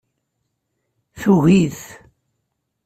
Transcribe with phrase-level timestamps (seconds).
[1.19, 1.81] Tugi-t.